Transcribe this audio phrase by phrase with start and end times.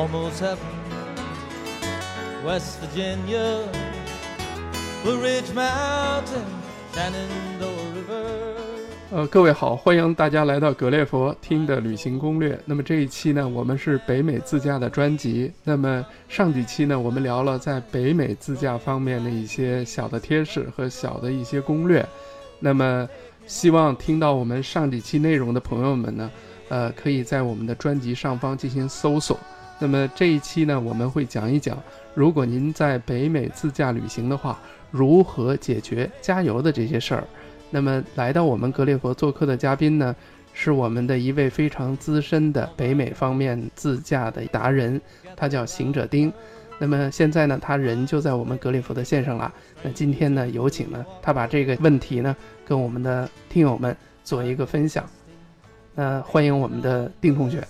[0.00, 0.66] almost heaven.
[2.42, 3.68] West Virginia,
[5.04, 6.46] bridge Mountain,
[6.94, 8.24] sand and over
[9.10, 12.58] 呃，各位好，欢迎大家来到格列佛听的旅行攻略。
[12.64, 15.52] 那么这一期呢，我们是北美自驾的专辑。
[15.64, 22.06] 那么上几期呢，我们聊了在北美自驾方面的一些小的贴士和小的一些攻略。
[22.58, 23.06] 那么
[23.46, 26.30] 希望听到我们上几期内容的朋友们呢，
[26.68, 29.38] 呃，可以在我们的专辑上方进行搜索。
[29.82, 31.76] 那么这一期呢，我们会讲一讲，
[32.14, 37.24] 如果您在北美自驾旅行的话，如何解决加油的这些事儿。
[37.70, 40.14] 那么来到我们格列佛做客的嘉宾呢，
[40.52, 45.00] 是我们的一位非常资深的北美方面自驾的达人，
[45.34, 46.30] 他叫行者丁。
[46.78, 49.50] 那么现在呢，他人就在我们格列佛的线上了。
[49.82, 52.36] 那今天呢，有请呢，他把这个问题呢，
[52.66, 55.08] 跟我们的听友们做一个分享。
[55.94, 57.66] 那欢迎我们的丁同学。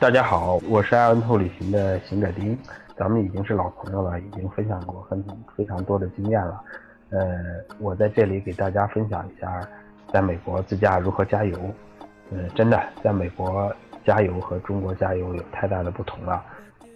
[0.00, 2.56] 大家好，我是爱文兔旅行的行者丁，
[2.96, 5.20] 咱们已经是老朋友了，已经分享过很
[5.56, 6.62] 非常多的经验了。
[7.10, 7.36] 呃，
[7.80, 9.60] 我在这里给大家分享一下，
[10.12, 11.58] 在美国自驾如何加油。
[12.30, 13.74] 呃，真的，在美国
[14.04, 16.44] 加油和中国加油有太大的不同了，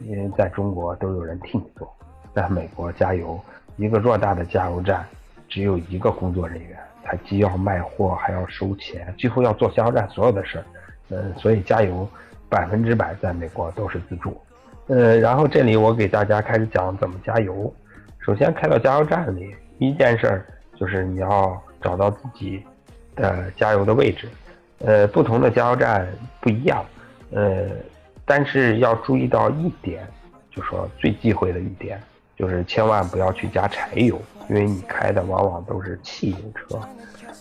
[0.03, 1.93] 因为在中国都有人替你做，
[2.33, 3.37] 在美国加油，
[3.79, 5.05] 一个偌大的加油站
[5.49, 10.65] 只有一个工作人员，他既要卖货还要收钱，几乎要做加油站所有的事儿。
[11.09, 12.09] 呃，所以加油
[12.53, 14.39] 百分之百在美国都是自助。
[14.89, 17.73] 呃，然后这里我给大家开始讲怎么加油。
[18.19, 19.57] 首先开到加油站里。
[19.79, 20.47] 第一件事儿
[20.79, 22.63] 就是你要找到自己
[23.17, 24.29] 的加油的位置，
[24.79, 26.07] 呃，不同的加油站
[26.41, 26.85] 不一样，
[27.33, 27.69] 呃，
[28.25, 30.07] 但是要注意到一点，
[30.51, 32.01] 就说最忌讳的一点，
[32.37, 36.81] 就是千万不要去加柴油，因为你开的往往都是汽油车，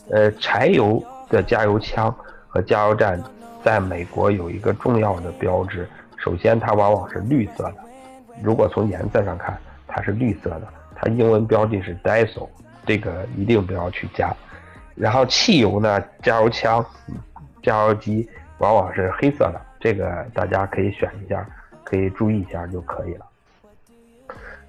[0.10, 2.16] 呃，柴油的加油枪
[2.52, 3.22] 和加油站
[3.64, 7.76] 在美国有一个重要的标志，首先它往往是绿色的，
[8.44, 9.58] 如果从颜色上看，
[9.88, 10.68] 它是绿色的。
[10.94, 12.50] 它英文标记是 Diesel，
[12.86, 14.36] 这个一定不要去加。
[14.96, 16.86] 然后汽油呢，加油枪、
[17.64, 21.48] 加油机往往是黑色的，这个大家可以选一下，
[21.86, 23.26] 可以注意一下就可以了。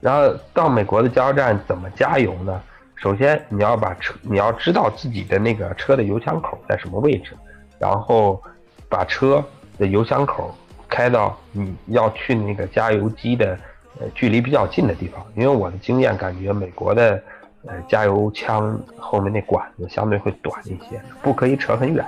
[0.00, 2.62] 然后到美国的加油站怎么加油呢？
[2.94, 7.36] 首先你要把车，你要知道自己的那个车的油枪口在什么位置，
[7.82, 8.40] 然后
[8.88, 9.44] 把车
[9.76, 10.54] 的油箱口
[10.88, 13.58] 开到你要去那个加油机的。
[14.00, 17.22] 呃，距离比较近的地方，因为我的经验感觉，美国的
[17.66, 22.02] 呃加油枪后面那管子相对会短一些，不可以扯很远。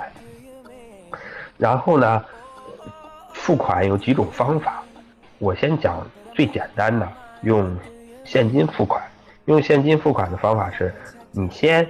[1.59, 2.25] 然后呢，
[3.33, 4.83] 付款有几种方法，
[5.37, 6.03] 我先讲
[6.33, 7.07] 最简单的，
[7.43, 7.71] 用
[8.23, 8.99] 现金付款。
[9.45, 10.91] 用现金付款的方法是，
[11.29, 11.87] 你先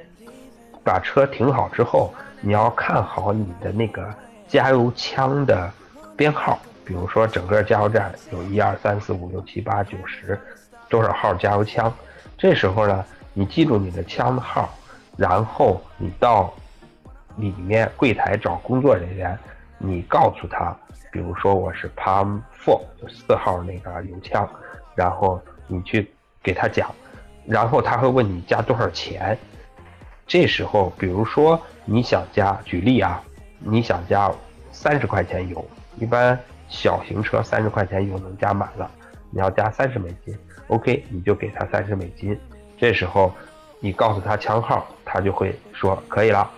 [0.84, 2.14] 把车停好之后，
[2.46, 4.14] 你要看好你的那个
[4.48, 5.72] 加油枪的
[6.16, 6.60] 编号。
[6.86, 10.40] 比如说，整个加油站有一二三四五六七八九十
[10.88, 11.92] 多少号加油枪，
[12.38, 14.70] 这时候呢，你记住你的枪的号，
[15.18, 16.54] 然后你到
[17.38, 19.36] 里面柜台找工作人员，
[19.80, 20.78] 你告诉他，
[21.12, 24.48] 比如说我是 Palm Four 就四号那个油枪，
[24.94, 26.14] 然后你去
[26.44, 26.94] 给他讲，
[27.48, 29.36] 然后他会问你加多少钱。
[30.28, 33.22] 这时候，比如说你想加，举例啊，
[33.60, 34.32] 你想加
[34.72, 35.66] 三十块钱油，
[35.98, 36.38] 一般。
[36.68, 38.90] 小型车三十块钱油能加满了，
[39.30, 40.36] 你要加三十美金
[40.68, 42.38] ，OK，你就给他三十美金。
[42.76, 43.32] 这时候
[43.80, 46.50] 你告诉他枪号，他就会说可以了。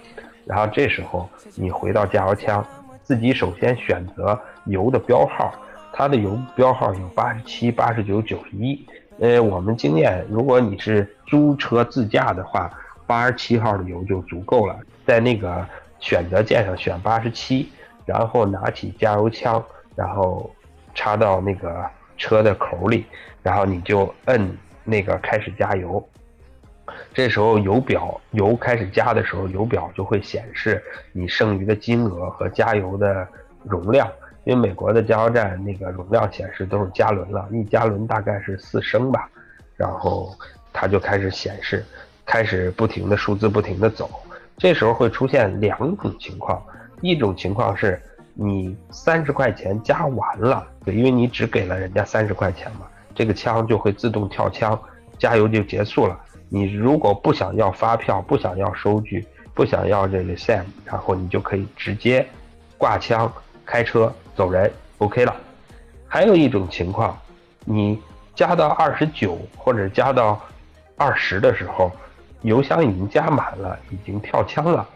[0.45, 2.66] 然后这时候你回到加油枪，
[3.03, 5.53] 自己首先选择油的标号，
[5.91, 8.88] 它的油标号有八十七、八十九、九十一。
[9.19, 12.72] 呃，我们经验，如果你是租车自驾的话，
[13.07, 14.78] 八十七号的油就足够了。
[15.07, 15.66] 在那个
[16.00, 17.72] 选择键上选八十七，
[18.06, 19.63] 然后拿起加油枪。
[19.95, 20.47] 然后
[20.94, 21.84] 插到那个
[22.17, 23.03] 车的口里，
[23.41, 26.07] 然后你就摁那个开始加油。
[27.16, 30.79] 这时候油表油开始加的时候，油表就会显示
[31.13, 33.28] 你剩余的金额和加油的
[33.64, 34.08] 容量。
[34.43, 39.28] 因为美国的加油站那个容量显示都是加仑了，一加仑大概是四升吧。
[39.76, 40.31] 然后
[40.72, 41.84] 它就开始显示，
[42.28, 44.08] 开始不停的数字不停的走。
[44.56, 46.62] 这时候会出现两种情况，
[47.02, 48.00] 一种情况是。
[48.40, 52.82] 你三十块钱加完了，对，因为你只给了人家三十块钱嘛，
[53.16, 54.79] 这个枪就会自动跳枪，
[55.18, 56.16] 加油就结束了。
[56.47, 59.26] 你如果不想要发票，不想要收据，
[59.56, 62.24] 不想要这个 SAM，然后你就可以直接
[62.78, 63.34] 挂枪
[63.66, 65.35] 开车走人，OK 了。
[66.08, 67.18] 还有一种情况，
[67.66, 68.00] 你
[68.35, 70.40] 加到二十九或者加到
[70.96, 71.91] 二十的时候，
[72.41, 74.87] 油箱已经加满了，已经跳枪了，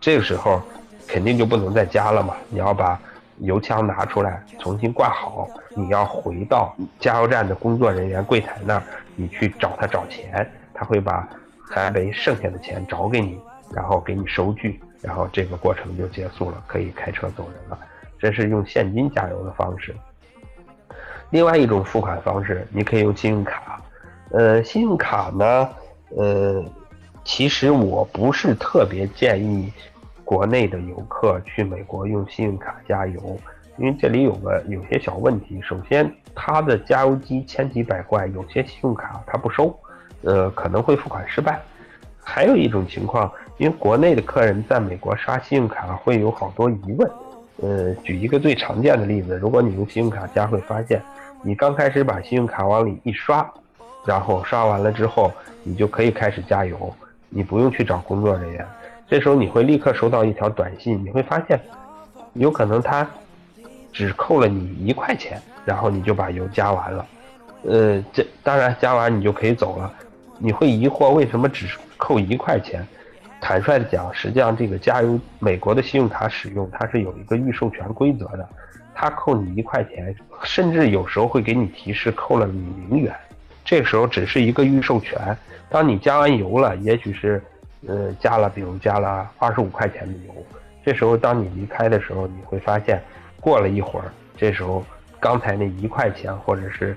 [0.00, 0.60] 这个时候。
[1.08, 2.34] 肯定就不能再加了嘛！
[2.48, 3.00] 你要把
[3.38, 5.46] 油枪拿出来重新挂好，
[5.76, 8.82] 你要回到加油站的工作人员柜台那儿，
[9.14, 11.28] 你去找他找钱，他会把
[11.70, 13.38] 还没剩下的钱找给你，
[13.72, 17.78] 然后给你收据，然后这个过程就结束了，可以开车走人了。
[18.18, 19.94] 这是用现金加油的方式。
[21.30, 23.80] 另外一种付款方式，你可以用信用卡。
[24.32, 25.68] 呃，信用卡呢，
[26.16, 26.64] 呃，
[27.26, 29.70] 其实我不是特别建议。
[30.24, 33.38] 国内的游客去美国用信用卡加油，
[33.78, 35.60] 因为这里有个有些小问题。
[35.62, 39.72] 首先，它的加油机千奇百怪，有些信用卡它不收，
[40.22, 41.60] 呃，可能会付款失败。
[42.20, 47.08] 还有一种情况，因为国内的客人在美国刷信用卡会有好多疑问。
[47.62, 51.00] 呃，举一个最常见的例子，如果你用信用卡加，会发现
[51.42, 53.48] 你刚开始把信用卡往里一刷，
[54.04, 55.32] 然后刷完了之后，
[55.62, 56.92] 你就可以开始加油，
[57.28, 58.66] 你不用去找工作人员。
[59.08, 61.60] 这时候你会立刻收到一条短信，你会发现，
[62.34, 63.08] 有可能他
[63.92, 67.06] 只扣了你一块钱，然后你就把油加完了。
[67.62, 69.92] 呃，这当然加完你就可以走了。
[70.38, 72.86] 你会疑惑为什么只扣一块钱？
[73.40, 78.48] 坦率的讲，实际上这个加油美国的信用卡使用它是有一个预授权规则的，
[78.94, 83.14] 他扣你一块钱，甚至有时候会给你提示扣了你零元。
[83.66, 85.36] 这时候只是一个预授权，
[85.68, 87.42] 当你加完油了，也许是。
[87.86, 90.34] 呃，加了，比如加了二十五块钱的油，
[90.84, 93.00] 这时候当你离开的时候，你会发现，
[93.38, 94.84] 过了一会儿，这时候
[95.20, 96.96] 刚才那一块钱或者是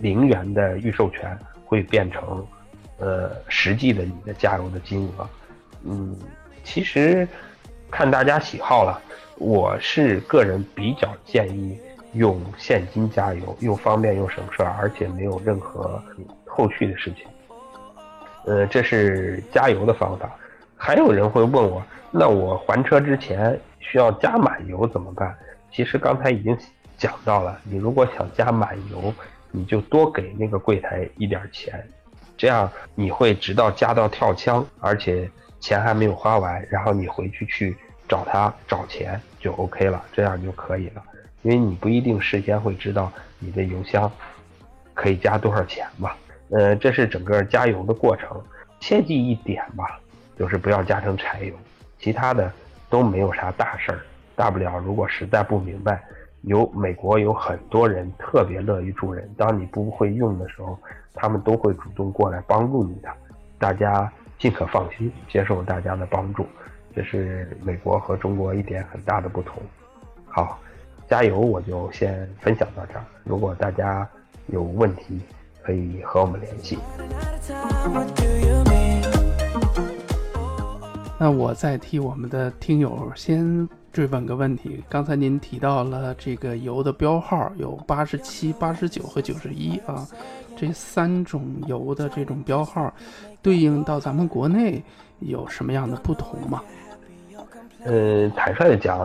[0.00, 2.46] 零元的预授权会变成，
[2.98, 5.26] 呃，实际的你的加油的金额。
[5.84, 6.14] 嗯，
[6.62, 7.26] 其实
[7.90, 9.00] 看大家喜好了，
[9.38, 11.78] 我是个人比较建议
[12.12, 16.02] 用现金加油，又方便又省事儿，而且没有任何
[16.46, 17.26] 后续的事情。
[18.44, 20.30] 呃，这是加油的方法。
[20.76, 25.34] 还有人会问我，那我还车之前需要加满油怎么办？
[25.72, 26.56] 其实刚才已经
[26.98, 29.14] 讲到了，你如果想加满油，
[29.50, 31.82] 你就多给那个柜台一点钱，
[32.36, 35.30] 这样你会直到加到跳枪，而且
[35.60, 37.76] 钱还没有花完，然后你回去去
[38.08, 41.02] 找他找钱就 OK 了，这样就可以了。
[41.42, 44.10] 因为你不一定事先会知道你的油箱
[44.94, 46.16] 可以加多少钱吧。
[46.50, 48.40] 呃，这是整个加油的过程，
[48.80, 49.98] 切记一点吧，
[50.38, 51.54] 就是不要加成柴油，
[51.98, 52.52] 其他的
[52.90, 54.00] 都没有啥大事儿，
[54.36, 56.02] 大不了如果实在不明白，
[56.42, 60.78] 有美国有很多人特别乐于助人，当你不会用的时候，
[61.14, 63.08] 他们都会主动过来帮助你的，
[63.58, 66.46] 大家尽可放心接受大家的帮助，
[66.94, 69.62] 这是美国和中国一点很大的不同。
[70.26, 70.58] 好，
[71.12, 74.08] 加油我就先分享到这儿，如果大家
[74.46, 75.20] 有问题。
[75.64, 76.76] 可以和我们联系。
[81.16, 84.82] 那我再替我们的听友先追问个问题。
[84.88, 90.04] 刚才您提到了这个油的标号有八十七、八十九和九十一啊，
[90.56, 92.92] 这三种油的这种标号，
[93.40, 94.82] 对应到咱们国内
[95.20, 96.60] 有什么样的不同吗？
[97.84, 98.98] 呃，坦率的讲，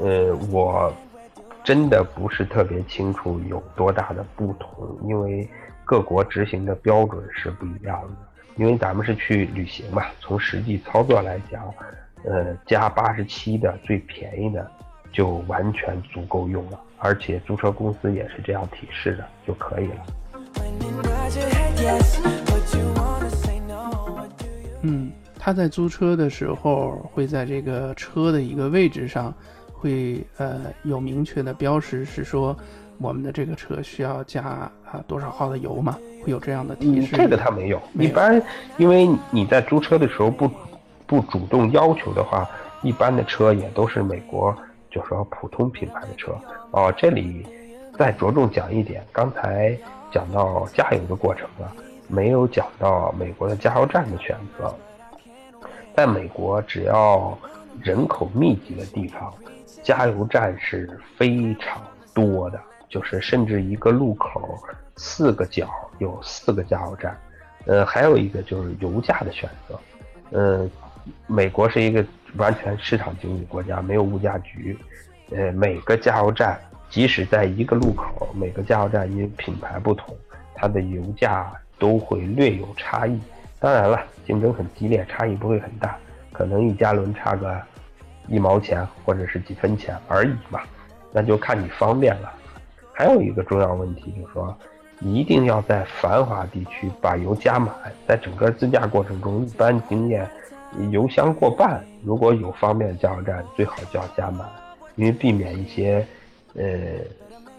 [0.00, 0.90] 呃，我
[1.66, 5.46] 真的不是特别清楚有多大的不同，因为。
[5.88, 8.16] 各国执行的标准是不一样的，
[8.56, 11.62] 因为咱们是去旅行嘛，从实际操作来讲，
[12.24, 14.68] 呃，加八十七的最便宜的
[15.12, 20.06] 就完全足够用了，而且租车公司也是这样提示的就可以了。
[24.82, 29.32] 嗯，他在租车的时候会在这个车的一个位置上
[29.86, 32.56] 会呃有明确的标识，是说。
[32.98, 35.98] 我们的这个车需要加啊多少号的油吗？
[36.24, 37.14] 会有这样的提示？
[37.14, 37.78] 这个它没有。
[37.92, 38.42] 一般，
[38.78, 40.50] 因为你在租车的时候不
[41.06, 42.48] 不主动要求的话，
[42.80, 44.56] 一般的车也都是美国
[44.90, 46.34] 就说普通品牌的车。
[46.70, 47.46] 哦，这里
[47.98, 49.76] 再着重讲一点，刚才
[50.10, 51.70] 讲到加油的过程了，
[52.08, 54.74] 没有讲到美国的加油站的选择。
[55.94, 57.36] 在美国，只要
[57.82, 59.34] 人口密集的地方，
[59.86, 61.80] 加油站是非常
[62.12, 62.60] 多的。
[62.88, 64.56] 就是甚至一个路口
[64.96, 67.18] 四个角有四个加油站，
[67.66, 69.78] 呃，还有一个就是油价的选择，
[70.30, 70.70] 呃，
[71.26, 72.02] 美国是一个
[72.36, 74.78] 完全市场经济国家，没有物价局，
[75.32, 80.16] 呃，每个加油站即使在一个路口，每个加油站因品牌不同，
[80.54, 83.20] 它的油价都会略有差异。
[83.58, 85.98] 当然了，竞争很激烈，差异不会很大，
[86.32, 87.60] 可能一加仑差个
[88.28, 90.60] 一毛钱或者是几分钱而已嘛，
[91.12, 92.32] 那就看你方便了。
[92.92, 94.56] 还有一个重要问题就是说，
[95.00, 97.74] 一定要在繁华地区把油加满。
[98.06, 100.28] 在整个自驾过程中，一般经验，
[100.90, 104.48] 油箱过半，如果有方便的加油站，最好就要加满。
[104.94, 106.06] 因为避免一些
[106.54, 106.64] 呃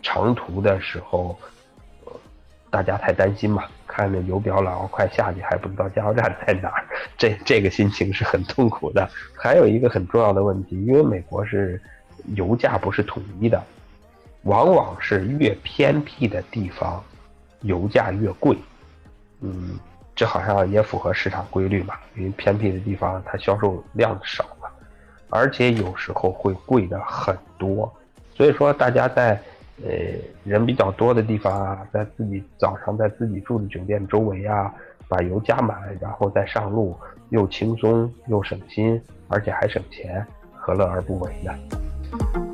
[0.02, 1.38] 长途的时候，
[2.72, 6.86] 大家太担心嘛，看着油表老快下去，还不知道加油站在哪儿，
[7.18, 9.10] 这这个心情是很痛苦的。
[9.34, 11.82] 还有一个很重要的问题，因为美国是
[12.36, 13.64] 油价不是统一的，
[14.44, 17.04] 往往是越偏僻的地方，
[17.62, 18.58] 油价越贵。
[19.40, 19.80] 嗯，
[20.16, 24.70] 这好像也符合市场规律嘛，因为偏僻的地方它销售量少了，
[25.30, 27.92] 而且有时候会贵的很多。
[28.36, 29.42] 所以说，大家在
[29.86, 29.92] 呃
[30.44, 34.74] 人比较多的地方啊，在自己早上在自己住的酒店周围啊，
[35.08, 36.96] 把油加满，然后再上路，
[37.30, 42.47] 又轻松又省心，而且还省钱，何乐而不为呢？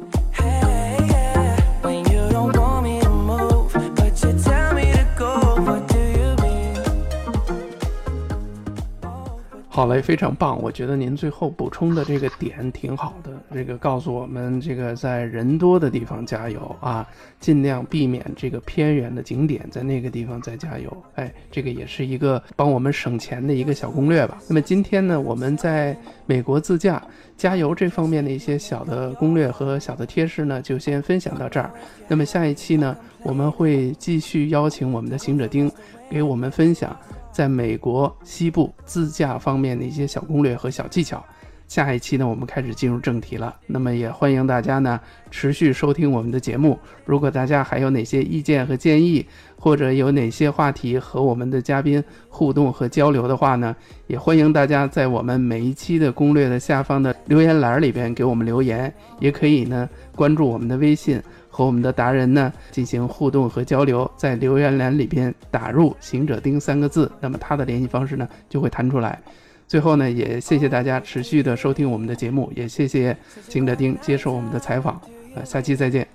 [9.75, 10.61] 好嘞，非常棒！
[10.61, 17.03] 我觉得您最后补充的这个点挺好的，这个告诉我们，这个在人多的地方加油啊，
[17.39, 20.95] 尽量避免这个偏远的景点，在那个地方再加油。
[21.15, 24.37] 哎，这个也是一个帮我们省钱的一个小攻略吧。
[24.47, 27.01] 那么今天呢，我们在美国自驾
[27.35, 31.71] 加油这方面的一些小的攻略和小的贴士呢，就先分享到这儿。
[32.07, 35.71] 那么下一期呢，我们会继续邀请我们的行者丁
[36.11, 36.95] 给我们分享。
[37.33, 41.21] 在美国西部自驾方面的一些小攻略和小技巧。
[41.67, 43.55] 下一期呢，我们开始进入正题了。
[43.65, 44.99] 那么也欢迎大家呢
[45.31, 46.77] 持续收听我们的节目。
[47.03, 49.25] 如果大家还有哪些意见和建议，
[49.57, 53.75] 或者有哪些话题和我们的嘉宾互动和交流的话呢，
[54.05, 61.19] 也欢迎大家在我们每一期的攻略的下方的留言栏里边给我们留言，也可以呢关注我们的微信。
[61.55, 69.21] 和我们的达人呢进行互动和交流，在留言栏里边打入“行者丁”三个字，那么他的联系方式呢就会弹出来。
[69.67, 73.15] 最后呢，也谢谢大家持续的收听我们的节目，也谢谢
[73.47, 74.99] 行者丁接受我们的采访。
[75.35, 76.07] 呃，下期再见。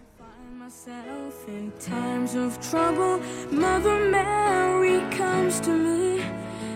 [0.61, 3.21] myself in times of trouble.
[3.53, 6.21] Mother Mary comes to me,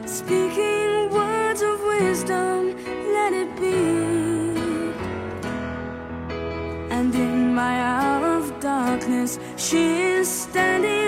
[0.07, 0.92] speaking
[9.73, 11.02] She's standing.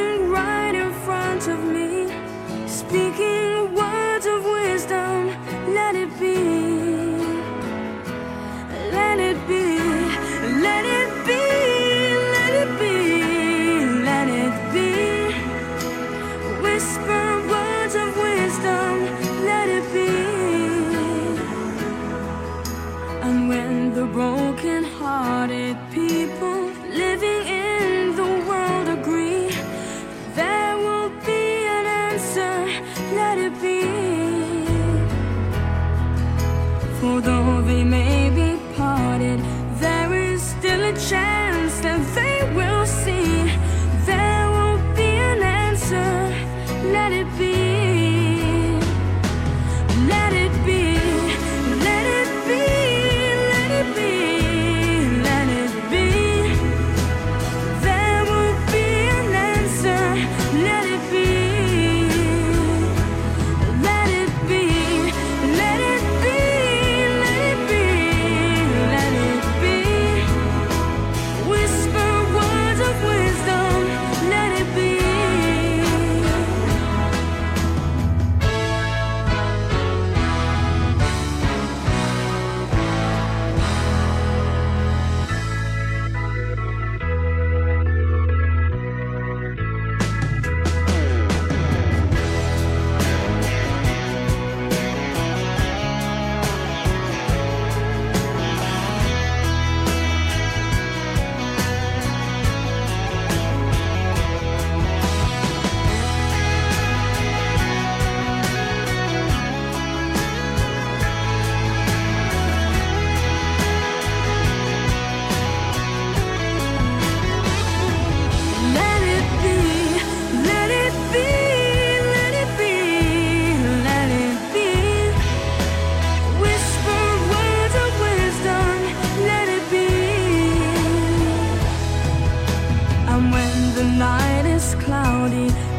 [133.14, 135.73] And when the night is cloudy.